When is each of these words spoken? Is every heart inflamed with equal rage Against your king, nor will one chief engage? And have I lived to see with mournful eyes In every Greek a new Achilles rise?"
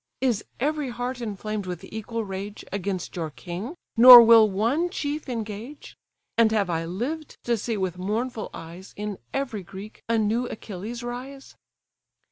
Is 0.19 0.43
every 0.59 0.89
heart 0.89 1.21
inflamed 1.21 1.67
with 1.67 1.83
equal 1.83 2.25
rage 2.25 2.65
Against 2.71 3.15
your 3.15 3.29
king, 3.29 3.75
nor 3.95 4.23
will 4.23 4.49
one 4.49 4.89
chief 4.89 5.29
engage? 5.29 5.95
And 6.39 6.51
have 6.51 6.71
I 6.71 6.85
lived 6.85 7.37
to 7.43 7.55
see 7.55 7.77
with 7.77 7.99
mournful 7.99 8.49
eyes 8.51 8.95
In 8.97 9.19
every 9.31 9.61
Greek 9.61 10.01
a 10.09 10.17
new 10.17 10.47
Achilles 10.47 11.03
rise?" 11.03 11.55